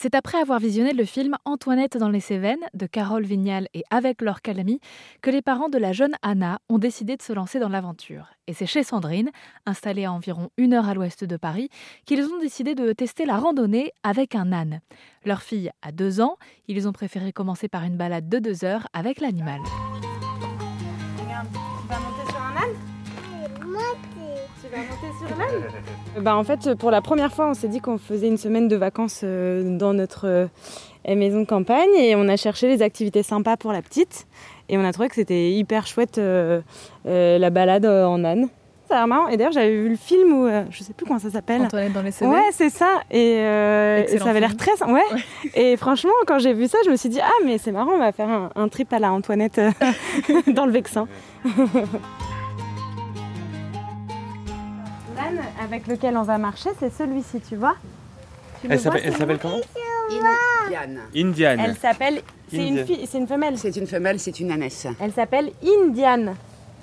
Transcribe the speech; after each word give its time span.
C'est 0.00 0.14
après 0.14 0.38
avoir 0.38 0.60
visionné 0.60 0.92
le 0.92 1.04
film 1.04 1.36
Antoinette 1.44 1.96
dans 1.96 2.08
les 2.08 2.20
Cévennes 2.20 2.64
de 2.72 2.86
Carole 2.86 3.24
Vignal 3.24 3.66
et 3.74 3.82
avec 3.90 4.22
Laure 4.22 4.42
Calamy 4.42 4.78
que 5.22 5.30
les 5.30 5.42
parents 5.42 5.68
de 5.68 5.76
la 5.76 5.90
jeune 5.90 6.14
Anna 6.22 6.60
ont 6.68 6.78
décidé 6.78 7.16
de 7.16 7.22
se 7.22 7.32
lancer 7.32 7.58
dans 7.58 7.68
l'aventure. 7.68 8.28
Et 8.46 8.52
c'est 8.52 8.64
chez 8.64 8.84
Sandrine, 8.84 9.30
installée 9.66 10.04
à 10.04 10.12
environ 10.12 10.50
une 10.56 10.72
heure 10.72 10.88
à 10.88 10.94
l'ouest 10.94 11.24
de 11.24 11.36
Paris, 11.36 11.68
qu'ils 12.06 12.22
ont 12.26 12.38
décidé 12.38 12.76
de 12.76 12.92
tester 12.92 13.26
la 13.26 13.38
randonnée 13.38 13.90
avec 14.04 14.36
un 14.36 14.52
âne. 14.52 14.82
Leur 15.24 15.42
fille 15.42 15.72
a 15.82 15.90
deux 15.90 16.20
ans, 16.20 16.36
ils 16.68 16.86
ont 16.86 16.92
préféré 16.92 17.32
commencer 17.32 17.66
par 17.66 17.82
une 17.82 17.96
balade 17.96 18.28
de 18.28 18.38
deux 18.38 18.64
heures 18.64 18.86
avec 18.92 19.20
l'animal. 19.20 19.58
Bah, 26.20 26.36
en 26.36 26.44
fait, 26.44 26.74
pour 26.74 26.90
la 26.90 27.00
première 27.00 27.32
fois, 27.32 27.48
on 27.48 27.54
s'est 27.54 27.68
dit 27.68 27.80
qu'on 27.80 27.98
faisait 27.98 28.28
une 28.28 28.38
semaine 28.38 28.68
de 28.68 28.76
vacances 28.76 29.20
euh, 29.24 29.76
dans 29.76 29.94
notre 29.94 30.26
euh, 30.26 30.46
maison 31.14 31.40
de 31.40 31.46
campagne 31.46 31.94
et 31.96 32.16
on 32.16 32.28
a 32.28 32.36
cherché 32.36 32.68
les 32.68 32.82
activités 32.82 33.22
sympas 33.22 33.56
pour 33.56 33.72
la 33.72 33.82
petite. 33.82 34.26
Et 34.68 34.76
on 34.76 34.84
a 34.84 34.92
trouvé 34.92 35.08
que 35.08 35.14
c'était 35.14 35.52
hyper 35.52 35.86
chouette 35.86 36.18
euh, 36.18 36.60
la 37.04 37.50
balade 37.50 37.86
en 37.86 38.22
âne. 38.24 38.48
Ça 38.88 38.94
a 38.94 38.98
l'air 38.98 39.06
marrant. 39.06 39.28
Et 39.28 39.36
d'ailleurs, 39.36 39.52
j'avais 39.52 39.70
vu 39.70 39.88
le 39.88 39.96
film 39.96 40.32
où 40.32 40.48
je 40.70 40.82
sais 40.82 40.92
plus 40.92 41.06
comment 41.06 41.18
ça 41.18 41.30
s'appelle. 41.30 41.62
Antoinette 41.62 41.92
dans 41.92 42.02
les 42.02 42.10
CV. 42.10 42.30
Ouais, 42.30 42.48
c'est 42.52 42.70
ça. 42.70 43.02
Et, 43.10 43.36
ça 44.18 44.30
avait 44.30 44.40
l'air 44.40 44.56
très. 44.56 44.72
Ouais. 44.84 44.92
ouais. 44.92 45.22
Et 45.54 45.76
franchement, 45.76 46.12
quand 46.26 46.38
j'ai 46.38 46.52
vu 46.54 46.68
ça, 46.68 46.78
je 46.84 46.90
me 46.90 46.96
suis 46.96 47.08
dit 47.08 47.20
ah 47.22 47.44
mais 47.44 47.58
c'est 47.58 47.72
marrant, 47.72 47.92
on 47.94 47.98
va 47.98 48.12
faire 48.12 48.28
un, 48.28 48.50
un 48.54 48.68
trip 48.68 48.92
à 48.92 48.98
la 48.98 49.12
Antoinette 49.12 49.60
dans 50.48 50.66
le 50.66 50.72
Vexin. 50.72 51.06
avec 55.62 55.86
lequel 55.86 56.16
on 56.16 56.22
va 56.22 56.38
marcher, 56.38 56.70
c'est 56.78 56.92
celui-ci, 56.92 57.40
tu 57.40 57.56
vois 57.56 57.76
Elle 58.68 58.80
s'appelle 58.80 59.38
comment 59.40 59.60
Indiane. 60.66 61.00
Indiane. 61.14 61.60
Elle 61.60 61.76
s'appelle. 61.76 62.22
C'est 62.50 62.66
une, 62.66 62.86
c'est 63.06 63.18
une 63.18 63.26
femelle. 63.26 63.58
C'est 63.58 63.76
une 63.76 63.86
femelle, 63.86 64.18
c'est 64.18 64.40
une 64.40 64.50
ânesse. 64.50 64.86
Elle 65.00 65.12
s'appelle 65.12 65.52
Indiane, 65.62 66.34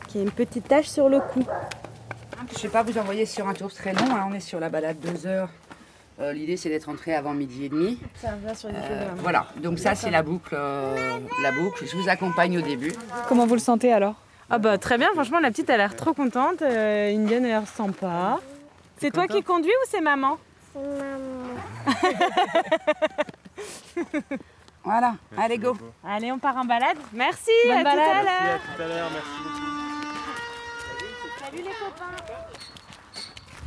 qui 0.08 0.20
a 0.20 0.22
une 0.22 0.32
petite 0.32 0.68
tache 0.68 0.88
sur 0.88 1.10
le 1.10 1.20
cou. 1.20 1.44
Je 2.52 2.58
ne 2.58 2.62
vais 2.64 2.70
pas 2.70 2.84
vous 2.84 2.98
envoyer 2.98 3.26
sur 3.26 3.48
un 3.48 3.54
tour 3.54 3.74
très 3.74 3.94
long. 3.94 4.06
Hein. 4.16 4.28
On 4.30 4.34
est 4.34 4.40
sur 4.40 4.60
la 4.60 4.70
balade 4.70 4.98
deux 5.00 5.26
heures. 5.26 5.50
Euh, 6.20 6.32
l'idée, 6.32 6.56
c'est 6.56 6.70
d'être 6.70 6.86
rentré 6.86 7.14
avant 7.16 7.34
midi 7.34 7.66
et 7.66 7.70
demi. 7.70 8.00
Ça 8.22 8.30
va 8.46 8.54
sur 8.54 8.70
euh, 8.70 9.10
Voilà. 9.18 9.48
Donc 9.58 9.80
ça, 9.80 9.96
c'est 9.96 10.12
la 10.12 10.22
boucle, 10.22 10.54
euh, 10.54 11.18
la 11.44 11.52
boucle. 11.52 11.86
Je 11.86 11.98
vous 11.98 12.08
accompagne 12.08 12.60
au 12.60 12.62
début. 12.62 12.94
Comment 13.28 13.46
vous 13.48 13.56
le 13.56 13.60
sentez 13.60 13.92
alors? 13.92 14.16
Ah 14.50 14.60
bah 14.60 14.78
très 14.78 15.00
bien, 15.00 15.08
franchement 15.14 15.40
la 15.40 15.50
petite 15.50 15.72
a 15.72 15.78
l'air 15.78 15.96
trop 15.96 16.14
contente, 16.14 16.62
euh, 16.62 17.16
Indienne 17.16 17.46
a 17.46 17.48
l'air 17.48 17.68
sympa. 17.68 18.40
C'est 18.98 19.12
toi 19.12 19.28
qui 19.28 19.44
conduis 19.44 19.70
ou 19.70 19.88
c'est 19.90 20.02
maman 20.02 20.38
C'est 20.74 20.80
maman. 20.80 21.36
voilà, 24.84 25.16
allez 25.38 25.58
go. 25.58 25.76
Allez 26.04 26.32
on 26.32 26.40
part 26.40 26.58
en 26.58 26.66
balade. 26.66 26.98
Merci, 27.14 27.52
à, 27.72 27.84
balade. 27.84 28.26
Tout 28.26 28.28
à 28.28 28.28
Merci 28.28 28.42
à 28.46 28.76
tout 28.76 28.82
à 28.82 28.88
l'heure, 28.88 29.10
merci 29.12 29.30
Salut 31.40 31.58
les 31.58 31.64
copains. 31.64 32.16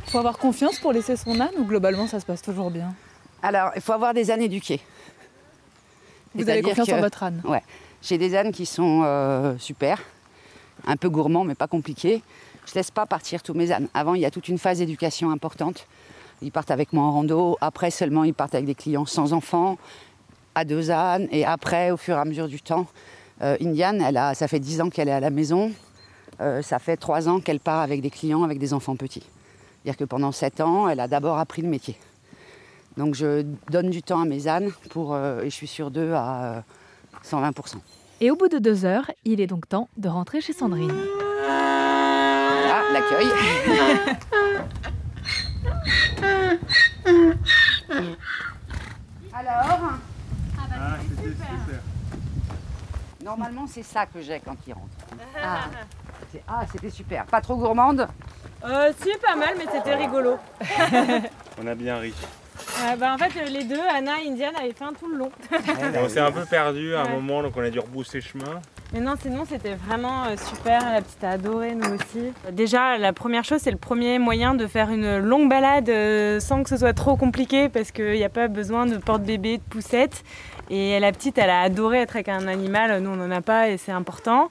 Faut 0.07 0.17
avoir 0.17 0.37
confiance 0.37 0.79
pour 0.79 0.91
laisser 0.91 1.15
son 1.15 1.39
âne 1.39 1.53
ou 1.57 1.65
globalement 1.65 2.07
ça 2.07 2.19
se 2.19 2.25
passe 2.25 2.41
toujours 2.41 2.71
bien 2.71 2.93
Alors, 3.43 3.71
il 3.75 3.81
faut 3.81 3.93
avoir 3.93 4.13
des 4.13 4.31
ânes 4.31 4.41
éduqués. 4.41 4.81
Vous 6.33 6.49
avez 6.49 6.61
confiance 6.61 6.89
en 6.89 6.99
votre 6.99 7.23
âne 7.23 7.41
Ouais. 7.45 7.61
J'ai 8.01 8.17
des 8.17 8.35
ânes 8.35 8.51
qui 8.51 8.65
sont 8.65 9.03
euh, 9.03 9.57
super, 9.57 10.01
un 10.87 10.95
peu 10.95 11.09
gourmand 11.09 11.43
mais 11.43 11.55
pas 11.55 11.67
compliqué. 11.67 12.23
Je 12.69 12.75
laisse 12.75 12.91
pas 12.91 13.07
partir 13.07 13.41
tous 13.41 13.55
mes 13.55 13.71
ânes. 13.71 13.87
Avant, 13.95 14.13
il 14.13 14.21
y 14.21 14.25
a 14.25 14.31
toute 14.31 14.47
une 14.47 14.59
phase 14.59 14.77
d'éducation 14.77 15.31
importante. 15.31 15.87
Ils 16.43 16.51
partent 16.51 16.69
avec 16.69 16.93
moi 16.93 17.05
en 17.05 17.11
rando. 17.13 17.57
Après 17.61 17.89
seulement, 17.89 18.23
ils 18.23 18.33
partent 18.33 18.53
avec 18.53 18.67
des 18.67 18.75
clients 18.75 19.07
sans 19.07 19.33
enfants, 19.33 19.79
à 20.53 20.65
deux 20.65 20.91
ânes. 20.91 21.27
Et 21.31 21.45
après, 21.45 21.89
au 21.89 21.97
fur 21.97 22.15
et 22.15 22.19
à 22.19 22.25
mesure 22.25 22.47
du 22.47 22.61
temps, 22.61 22.85
euh, 23.41 23.57
Indiane, 23.59 24.03
ça 24.35 24.47
fait 24.47 24.59
dix 24.59 24.81
ans 24.81 24.89
qu'elle 24.91 25.07
est 25.07 25.13
à 25.13 25.19
la 25.19 25.31
maison. 25.31 25.71
Euh, 26.41 26.61
ça 26.61 26.77
fait 26.77 26.95
trois 26.95 27.27
ans 27.27 27.39
qu'elle 27.39 27.59
part 27.59 27.79
avec 27.79 28.01
des 28.01 28.11
clients 28.11 28.43
avec 28.43 28.59
des 28.59 28.71
enfants 28.71 28.95
petits. 28.95 29.23
C'est-à-dire 29.81 29.97
que 29.97 30.03
pendant 30.05 30.31
sept 30.31 30.61
ans, 30.61 30.87
elle 30.87 30.99
a 30.99 31.07
d'abord 31.07 31.39
appris 31.39 31.63
le 31.63 31.69
métier. 31.69 31.97
Donc 32.97 33.15
je 33.15 33.45
donne 33.71 33.89
du 33.89 34.03
temps 34.03 34.21
à 34.21 34.25
mes 34.25 34.47
ânes 34.47 34.71
pour, 34.91 35.15
euh, 35.15 35.41
et 35.41 35.49
je 35.49 35.55
suis 35.55 35.67
sur 35.67 35.89
deux 35.89 36.13
à 36.13 36.63
120%. 37.25 37.77
Et 38.21 38.29
au 38.29 38.35
bout 38.35 38.47
de 38.47 38.59
deux 38.59 38.85
heures, 38.85 39.09
il 39.25 39.41
est 39.41 39.47
donc 39.47 39.67
temps 39.67 39.89
de 39.97 40.07
rentrer 40.07 40.39
chez 40.39 40.53
Sandrine. 40.53 40.93
L'accueil. 42.91 43.27
Alors 49.33 49.79
Ah, 50.73 50.97
c'était 51.09 51.29
super. 51.29 51.81
Normalement, 53.23 53.67
c'est 53.67 53.83
ça 53.83 54.05
que 54.05 54.21
j'ai 54.21 54.39
quand 54.39 54.55
il 54.67 54.73
rentre. 54.73 54.87
Ah, 55.41 55.69
ah 56.47 56.65
c'était 56.71 56.89
super. 56.89 57.25
Pas 57.25 57.41
trop 57.41 57.55
gourmande 57.57 58.07
euh, 58.63 58.91
Si, 59.01 59.09
pas 59.21 59.35
mal, 59.35 59.55
mais 59.57 59.65
c'était 59.71 59.95
rigolo. 59.95 60.37
On 61.61 61.67
a 61.67 61.75
bien 61.75 61.97
ri. 61.99 62.13
bah, 62.97 63.13
en 63.13 63.17
fait, 63.17 63.49
les 63.49 63.65
deux, 63.65 63.81
Anna 63.93 64.21
et 64.21 64.29
Indiane, 64.29 64.55
avaient 64.55 64.73
faim 64.73 64.91
tout 64.99 65.09
le 65.09 65.17
long. 65.17 65.31
on 65.95 66.09
s'est 66.09 66.19
un 66.19 66.31
peu 66.31 66.45
perdu 66.45 66.95
à 66.95 67.01
un 67.01 67.09
moment, 67.09 67.43
donc 67.43 67.55
on 67.55 67.61
a 67.61 67.69
dû 67.69 67.79
rebousser 67.79 68.21
chemin. 68.21 68.61
Mais 68.91 69.01
non, 69.01 69.13
sinon 69.21 69.43
c'était 69.47 69.75
vraiment 69.75 70.23
euh, 70.25 70.35
super. 70.35 70.91
La 70.91 71.01
petite 71.01 71.23
a 71.23 71.31
adoré, 71.31 71.75
nous 71.75 71.93
aussi. 71.93 72.33
Déjà, 72.51 72.97
la 72.97 73.13
première 73.13 73.43
chose, 73.43 73.59
c'est 73.61 73.71
le 73.71 73.77
premier 73.77 74.17
moyen 74.17 74.55
de 74.55 74.65
faire 74.65 74.89
une 74.89 75.19
longue 75.19 75.47
balade 75.47 75.89
euh, 75.89 76.39
sans 76.39 76.63
que 76.63 76.69
ce 76.69 76.77
soit 76.77 76.93
trop 76.93 77.15
compliqué 77.15 77.69
parce 77.69 77.91
qu'il 77.91 78.13
n'y 78.13 78.23
a 78.23 78.29
pas 78.29 78.47
besoin 78.47 78.87
de 78.87 78.97
porte-bébé, 78.97 79.57
de 79.57 79.63
poussette. 79.63 80.23
Et 80.71 80.99
la 80.99 81.11
petite, 81.11 81.37
elle 81.37 81.51
a 81.51 81.61
adoré 81.61 81.99
être 81.99 82.15
avec 82.15 82.29
un 82.29 82.47
animal. 82.47 82.99
Nous, 83.03 83.11
on 83.11 83.15
n'en 83.15 83.29
a 83.29 83.41
pas 83.41 83.69
et 83.69 83.77
c'est 83.77 83.91
important. 83.91 84.49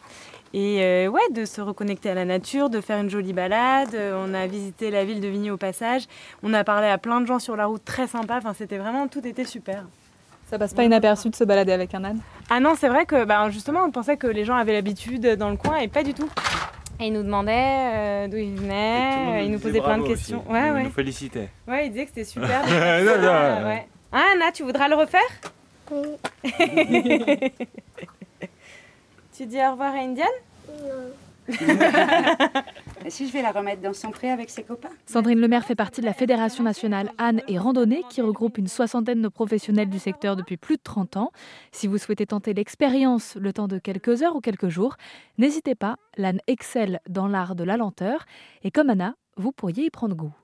Et 0.54 0.84
euh, 0.84 1.08
ouais, 1.08 1.28
de 1.32 1.44
se 1.44 1.60
reconnecter 1.60 2.10
à 2.10 2.14
la 2.14 2.24
nature, 2.24 2.70
de 2.70 2.80
faire 2.80 3.00
une 3.00 3.10
jolie 3.10 3.32
balade. 3.32 3.96
On 4.14 4.34
a 4.34 4.46
visité 4.46 4.92
la 4.92 5.04
ville 5.04 5.20
de 5.20 5.26
Vigny 5.26 5.50
au 5.50 5.56
passage. 5.56 6.04
On 6.44 6.54
a 6.54 6.62
parlé 6.62 6.86
à 6.86 6.98
plein 6.98 7.20
de 7.20 7.26
gens 7.26 7.40
sur 7.40 7.56
la 7.56 7.66
route, 7.66 7.84
très 7.84 8.06
sympa. 8.06 8.36
Enfin, 8.36 8.54
c'était 8.56 8.78
vraiment, 8.78 9.08
tout 9.08 9.26
était 9.26 9.44
super. 9.44 9.84
Ça 10.48 10.58
passe 10.58 10.72
pas 10.72 10.84
inaperçu 10.84 11.28
de 11.28 11.36
se 11.36 11.44
balader 11.44 11.72
avec 11.72 11.94
un 11.94 12.04
âne? 12.04 12.20
Ah 12.48 12.58
non, 12.58 12.74
c'est 12.74 12.88
vrai 12.88 13.04
que 13.04 13.24
bah, 13.24 13.50
justement, 13.50 13.84
on 13.84 13.90
pensait 13.90 14.16
que 14.16 14.26
les 14.26 14.46
gens 14.46 14.56
avaient 14.56 14.72
l'habitude 14.72 15.36
dans 15.36 15.50
le 15.50 15.56
coin 15.56 15.76
et 15.76 15.88
pas 15.88 16.02
du 16.02 16.14
tout. 16.14 16.30
Et 17.00 17.08
ils 17.08 17.12
nous 17.12 17.22
demandaient 17.22 17.92
euh, 17.94 18.28
d'où 18.28 18.38
ils 18.38 18.54
venaient, 18.54 19.44
ils 19.44 19.52
nous 19.52 19.58
posaient 19.58 19.80
plein 19.80 19.98
de 19.98 20.06
questions. 20.06 20.42
Ouais, 20.48 20.68
ils 20.68 20.72
ouais. 20.72 20.84
nous 20.84 20.90
félicitaient. 20.90 21.50
Ouais, 21.68 21.86
ils 21.86 21.90
disaient 21.90 22.06
que 22.06 22.10
c'était 22.10 22.24
super. 22.24 22.64
ouais. 22.66 23.86
Ah, 24.10 24.22
Anna, 24.34 24.50
tu 24.52 24.62
voudras 24.62 24.88
le 24.88 24.96
refaire? 24.96 25.20
Oui. 25.90 26.16
tu 29.36 29.44
dis 29.46 29.58
au 29.58 29.72
revoir 29.72 29.94
à 29.94 29.98
Indiane? 29.98 30.26
Non. 30.68 31.12
Si 33.06 33.26
je 33.26 33.32
vais 33.32 33.42
la 33.42 33.52
remettre 33.52 33.80
dans 33.80 33.94
son 33.94 34.10
pré 34.10 34.30
avec 34.30 34.50
ses 34.50 34.62
copains 34.62 34.90
Sandrine 35.06 35.40
Lemaire 35.40 35.64
fait 35.64 35.74
partie 35.74 36.00
de 36.00 36.06
la 36.06 36.12
Fédération 36.12 36.62
nationale 36.62 37.10
Anne 37.16 37.40
et 37.48 37.58
Randonnée 37.58 38.02
qui 38.10 38.20
regroupe 38.20 38.58
une 38.58 38.66
soixantaine 38.66 39.22
de 39.22 39.28
professionnels 39.28 39.88
du 39.88 39.98
secteur 39.98 40.36
depuis 40.36 40.56
plus 40.56 40.76
de 40.76 40.82
30 40.82 41.16
ans. 41.16 41.30
Si 41.72 41.86
vous 41.86 41.96
souhaitez 41.96 42.26
tenter 42.26 42.52
l'expérience 42.54 43.36
le 43.36 43.52
temps 43.52 43.68
de 43.68 43.78
quelques 43.78 44.22
heures 44.22 44.36
ou 44.36 44.40
quelques 44.40 44.68
jours, 44.68 44.96
n'hésitez 45.38 45.74
pas, 45.74 45.96
l'âne 46.16 46.40
excelle 46.46 47.00
dans 47.08 47.28
l'art 47.28 47.54
de 47.54 47.64
la 47.64 47.76
lenteur 47.76 48.26
et 48.62 48.70
comme 48.70 48.90
Anna, 48.90 49.14
vous 49.36 49.52
pourriez 49.52 49.86
y 49.86 49.90
prendre 49.90 50.16
goût. 50.16 50.34